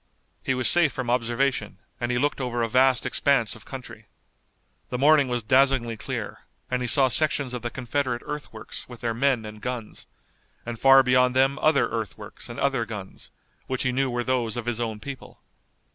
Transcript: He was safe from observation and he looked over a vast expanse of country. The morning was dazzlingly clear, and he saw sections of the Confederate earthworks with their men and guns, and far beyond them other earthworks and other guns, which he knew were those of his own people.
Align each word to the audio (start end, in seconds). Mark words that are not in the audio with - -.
He 0.41 0.55
was 0.55 0.67
safe 0.67 0.91
from 0.91 1.11
observation 1.11 1.77
and 1.99 2.11
he 2.11 2.17
looked 2.17 2.41
over 2.41 2.63
a 2.63 2.67
vast 2.67 3.05
expanse 3.05 3.55
of 3.55 3.65
country. 3.65 4.07
The 4.89 4.97
morning 4.97 5.27
was 5.27 5.43
dazzlingly 5.43 5.95
clear, 5.95 6.39
and 6.71 6.81
he 6.81 6.87
saw 6.87 7.07
sections 7.07 7.53
of 7.53 7.61
the 7.61 7.69
Confederate 7.69 8.23
earthworks 8.25 8.89
with 8.89 9.01
their 9.01 9.13
men 9.13 9.45
and 9.45 9.61
guns, 9.61 10.07
and 10.65 10.79
far 10.79 11.03
beyond 11.03 11.35
them 11.35 11.59
other 11.59 11.87
earthworks 11.87 12.49
and 12.49 12.59
other 12.59 12.83
guns, 12.83 13.29
which 13.67 13.83
he 13.83 13.91
knew 13.91 14.09
were 14.09 14.23
those 14.23 14.57
of 14.57 14.65
his 14.65 14.79
own 14.79 14.99
people. 14.99 15.39